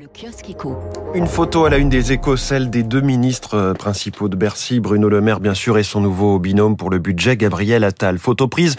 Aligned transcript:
Le 0.00 0.06
kiosque 0.06 0.48
éco. 0.48 0.76
Une 1.12 1.26
photo 1.26 1.64
à 1.64 1.70
la 1.70 1.78
une 1.78 1.88
des 1.88 2.12
échos, 2.12 2.36
celle 2.36 2.70
des 2.70 2.84
deux 2.84 3.00
ministres 3.00 3.54
euh, 3.54 3.74
principaux 3.74 4.28
de 4.28 4.36
Bercy, 4.36 4.78
Bruno 4.78 5.08
Le 5.08 5.20
Maire 5.20 5.40
bien 5.40 5.54
sûr 5.54 5.76
et 5.76 5.82
son 5.82 6.00
nouveau 6.00 6.38
binôme 6.38 6.76
pour 6.76 6.88
le 6.88 6.98
budget, 6.98 7.36
Gabriel 7.36 7.82
Attal. 7.82 8.18
Photo 8.18 8.46
prise 8.46 8.76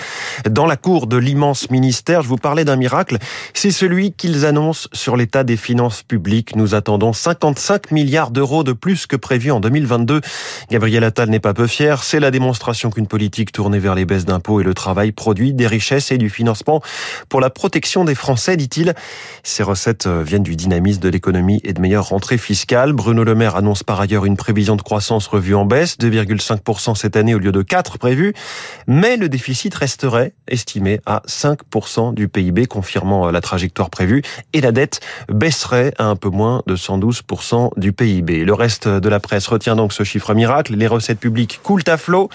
dans 0.50 0.66
la 0.66 0.78
cour 0.78 1.08
de 1.08 1.18
l'immense 1.18 1.72
ministère. 1.72 2.22
Je 2.22 2.30
vous 2.30 2.38
parlais 2.38 2.64
d'un 2.64 2.78
miracle, 2.78 3.18
c'est 3.54 3.72
celui 3.72 4.14
qu'ils 4.14 4.46
annoncent 4.46 4.88
sur 4.94 5.18
l'état 5.18 5.44
des 5.44 5.58
finances 5.58 6.04
publiques. 6.04 6.56
Nous 6.56 6.74
attendons 6.74 7.12
55 7.12 7.92
milliards 7.92 8.32
d'euros 8.32 8.64
de 8.64 8.72
plus 8.72 9.06
que 9.06 9.18
prévu 9.18 9.52
en 9.52 9.60
2022. 9.60 10.22
Gabriel 10.72 11.04
Attal 11.04 11.30
n'est 11.30 11.42
pas 11.42 11.54
peu 11.54 11.68
fier, 11.68 12.02
c'est 12.02 12.22
la 12.22 12.32
démonstration 12.32 12.92
qu'une 12.92 13.08
politique 13.08 13.52
tournée 13.52 13.80
vers 13.80 13.96
les 13.96 14.06
baisses 14.06 14.26
d'impôts 14.26 14.62
et 14.62 14.64
le 14.64 14.74
travail 14.74 15.12
produit 15.12 15.52
des 15.52 15.68
richesses 15.68 16.14
et 16.14 16.18
du 16.18 16.30
financement 16.30 16.82
pour 17.28 17.42
la 17.42 17.50
protection 17.50 18.06
des 18.06 18.16
Français, 18.16 18.56
dit-il. 18.56 18.94
Ces 19.44 19.64
recettes 19.64 20.08
euh, 20.08 20.24
viennent 20.24 20.44
du 20.44 20.56
dynamisme 20.56 21.02
de 21.02 21.09
l'économie 21.12 21.60
et 21.64 21.74
de 21.74 21.82
meilleures 21.82 22.10
rentrées 22.10 22.38
fiscales. 22.38 22.94
Bruno 22.94 23.24
Le 23.24 23.36
Maire 23.36 23.56
annonce 23.56 23.84
par 23.84 24.00
ailleurs 24.00 24.26
une 24.26 24.38
prévision 24.38 24.76
de 24.76 24.82
croissance 24.82 25.28
revue 25.28 25.56
en 25.56 25.66
baisse, 25.66 25.98
2,5% 26.00 26.96
cette 26.96 27.16
année 27.16 27.36
au 27.36 27.40
lieu 27.40 27.52
de 27.52 27.62
4 27.62 27.98
prévu, 27.98 28.34
mais 28.88 29.18
le 29.18 29.30
déficit 29.30 29.74
resterait 29.74 30.34
estimé 30.48 31.00
à 31.06 31.22
5% 31.28 32.14
du 32.14 32.28
PIB, 32.28 32.66
confirmant 32.66 33.28
euh, 33.28 33.32
la 33.32 33.42
trajectoire 33.42 33.90
prévue, 33.90 34.22
et 34.54 34.62
la 34.62 34.72
dette 34.72 35.00
baisserait 35.32 35.94
à 35.98 36.06
un 36.06 36.16
peu 36.16 36.30
moins 36.30 36.64
de 36.68 36.76
112% 36.76 37.72
du 37.78 37.94
PIB. 37.94 38.44
Le 38.44 38.54
reste 38.54 38.88
de 38.88 39.10
la 39.10 39.20
presse 39.20 39.48
retient 39.48 39.76
donc 39.76 39.94
ce 39.94 40.04
chiffre 40.04 40.34
miracle, 40.34 40.76
les 40.76 40.88
recettes 40.88 41.20
publiques 41.20 41.60
coulent 41.64 41.84
à 41.88 41.98
flot. 41.98 42.30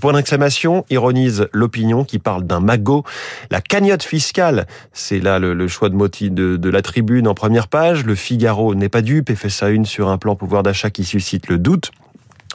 Point 0.00 0.14
d'exclamation, 0.14 0.84
ironise 0.90 1.48
l'opinion 1.52 2.04
qui 2.04 2.18
parle 2.18 2.44
d'un 2.44 2.60
magot. 2.60 3.04
La 3.50 3.60
cagnotte 3.60 4.02
fiscale, 4.02 4.66
c'est 4.92 5.18
là 5.18 5.38
le, 5.38 5.68
choix 5.68 5.88
de 5.88 5.94
motif 5.94 6.30
de, 6.32 6.56
de 6.56 6.70
la 6.70 6.82
tribune 6.82 7.26
en 7.28 7.34
première 7.34 7.68
page. 7.68 8.05
Le 8.06 8.14
Figaro 8.14 8.76
n'est 8.76 8.88
pas 8.88 9.02
dupe 9.02 9.30
et 9.30 9.34
fait 9.34 9.48
sa 9.48 9.68
une 9.68 9.84
sur 9.84 10.10
un 10.10 10.16
plan 10.16 10.36
pouvoir 10.36 10.62
d'achat 10.62 10.90
qui 10.90 11.02
suscite 11.02 11.48
le 11.48 11.58
doute. 11.58 11.90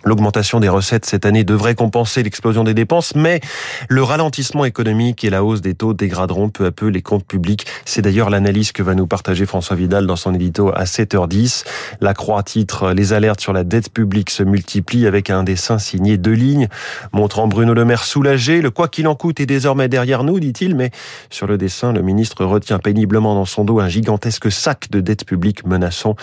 L'augmentation 0.03 0.59
des 0.59 0.69
recettes 0.69 1.05
cette 1.05 1.25
année 1.25 1.43
devrait 1.43 1.75
compenser 1.75 2.23
l'explosion 2.23 2.63
des 2.63 2.73
dépenses, 2.73 3.15
mais 3.15 3.39
le 3.87 4.03
ralentissement 4.03 4.65
économique 4.65 5.23
et 5.23 5.29
la 5.29 5.43
hausse 5.43 5.61
des 5.61 5.75
taux 5.75 5.93
dégraderont 5.93 6.49
peu 6.49 6.65
à 6.65 6.71
peu 6.71 6.87
les 6.87 7.01
comptes 7.01 7.25
publics. 7.25 7.65
C'est 7.85 8.01
d'ailleurs 8.01 8.29
l'analyse 8.29 8.71
que 8.71 8.83
va 8.83 8.95
nous 8.95 9.07
partager 9.07 9.45
François 9.45 9.75
Vidal 9.75 10.07
dans 10.07 10.15
son 10.15 10.33
édito 10.33 10.71
à 10.73 10.83
7h10. 10.83 11.65
La 12.01 12.13
croix 12.13 12.43
titre 12.43 12.91
Les 12.93 13.13
alertes 13.13 13.41
sur 13.41 13.53
la 13.53 13.63
dette 13.63 13.91
publique 13.93 14.29
se 14.29 14.43
multiplient 14.43 15.07
avec 15.07 15.29
un 15.29 15.43
dessin 15.43 15.77
signé 15.77 16.17
deux 16.17 16.33
lignes, 16.33 16.67
montrant 17.13 17.47
Bruno 17.47 17.73
Le 17.73 17.85
Maire 17.85 18.03
soulagé. 18.03 18.61
Le 18.61 18.71
quoi 18.71 18.87
qu'il 18.87 19.07
en 19.07 19.15
coûte 19.15 19.39
est 19.39 19.45
désormais 19.45 19.87
derrière 19.87 20.23
nous, 20.23 20.39
dit-il, 20.39 20.75
mais 20.75 20.91
sur 21.29 21.47
le 21.47 21.57
dessin, 21.57 21.93
le 21.93 22.01
ministre 22.01 22.45
retient 22.45 22.79
péniblement 22.79 23.35
dans 23.35 23.45
son 23.45 23.63
dos 23.65 23.79
un 23.79 23.87
gigantesque 23.87 24.51
sac 24.51 24.89
de 24.89 24.99
dette 24.99 25.25
publique 25.25 25.65
menaçant 25.65 26.15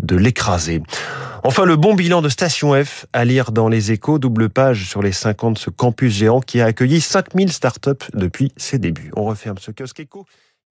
de 0.00 0.16
l'écraser. 0.16 0.82
Enfin, 1.46 1.64
le 1.64 1.76
bon 1.76 1.94
bilan 1.94 2.22
de 2.22 2.28
Station 2.28 2.74
F 2.74 3.06
à 3.12 3.24
lire 3.24 3.52
dans 3.52 3.68
les 3.68 3.92
échos, 3.92 4.18
double 4.18 4.48
page 4.48 4.88
sur 4.88 5.00
les 5.00 5.12
50 5.12 5.54
de 5.54 5.58
ce 5.60 5.70
campus 5.70 6.12
géant 6.12 6.40
qui 6.40 6.60
a 6.60 6.64
accueilli 6.64 7.00
5000 7.00 7.52
startups 7.52 7.92
depuis 8.14 8.50
ses 8.56 8.80
débuts. 8.80 9.12
On 9.14 9.22
referme 9.22 9.56
ce 9.58 9.70
kiosque 9.70 10.00
écho. 10.00 10.26